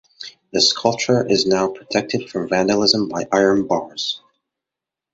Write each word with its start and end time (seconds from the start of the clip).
The 0.51 0.61
sculpture 0.61 1.27
is 1.27 1.45
now 1.45 1.67
protected 1.67 2.27
from 2.31 2.49
vandalism 2.49 3.07
by 3.07 3.27
iron 3.31 3.67
bars. 3.67 4.19